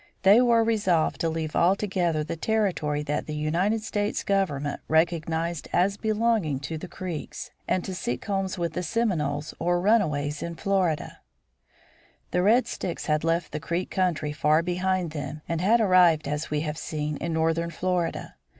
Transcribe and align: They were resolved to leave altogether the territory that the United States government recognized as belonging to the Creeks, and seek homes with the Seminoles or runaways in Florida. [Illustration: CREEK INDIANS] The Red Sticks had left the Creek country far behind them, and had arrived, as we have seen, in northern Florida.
They 0.23 0.41
were 0.41 0.63
resolved 0.63 1.21
to 1.21 1.29
leave 1.29 1.55
altogether 1.55 2.23
the 2.23 2.35
territory 2.35 3.03
that 3.03 3.27
the 3.27 3.35
United 3.35 3.83
States 3.83 4.23
government 4.23 4.81
recognized 4.87 5.67
as 5.71 5.95
belonging 5.95 6.59
to 6.61 6.79
the 6.79 6.87
Creeks, 6.87 7.51
and 7.67 7.85
seek 7.85 8.25
homes 8.25 8.57
with 8.57 8.73
the 8.73 8.81
Seminoles 8.81 9.53
or 9.59 9.79
runaways 9.79 10.41
in 10.41 10.55
Florida. 10.55 11.19
[Illustration: 12.31 12.31
CREEK 12.31 12.31
INDIANS] 12.31 12.31
The 12.31 12.41
Red 12.41 12.67
Sticks 12.67 13.05
had 13.05 13.23
left 13.23 13.51
the 13.51 13.59
Creek 13.59 13.91
country 13.91 14.31
far 14.31 14.63
behind 14.63 15.11
them, 15.11 15.41
and 15.47 15.61
had 15.61 15.79
arrived, 15.79 16.27
as 16.27 16.49
we 16.49 16.61
have 16.61 16.79
seen, 16.79 17.17
in 17.17 17.31
northern 17.31 17.69
Florida. 17.69 18.37